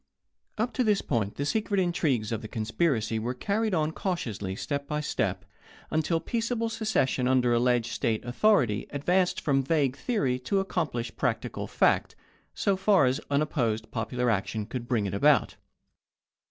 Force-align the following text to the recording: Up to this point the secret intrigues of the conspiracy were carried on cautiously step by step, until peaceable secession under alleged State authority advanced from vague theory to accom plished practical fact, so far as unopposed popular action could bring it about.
Up 0.57 0.73
to 0.73 0.83
this 0.83 1.03
point 1.03 1.35
the 1.35 1.45
secret 1.45 1.79
intrigues 1.79 2.31
of 2.31 2.41
the 2.41 2.47
conspiracy 2.47 3.19
were 3.19 3.35
carried 3.35 3.75
on 3.75 3.91
cautiously 3.91 4.55
step 4.55 4.87
by 4.87 4.99
step, 4.99 5.45
until 5.91 6.19
peaceable 6.19 6.69
secession 6.69 7.27
under 7.27 7.53
alleged 7.53 7.91
State 7.91 8.25
authority 8.25 8.87
advanced 8.89 9.39
from 9.39 9.61
vague 9.61 9.95
theory 9.95 10.39
to 10.39 10.55
accom 10.55 10.91
plished 10.91 11.17
practical 11.17 11.67
fact, 11.67 12.15
so 12.55 12.75
far 12.75 13.05
as 13.05 13.21
unopposed 13.29 13.91
popular 13.91 14.31
action 14.31 14.65
could 14.65 14.87
bring 14.87 15.05
it 15.05 15.13
about. 15.13 15.55